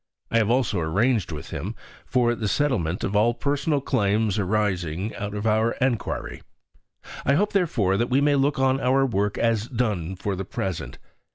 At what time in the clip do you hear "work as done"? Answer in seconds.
9.05-10.15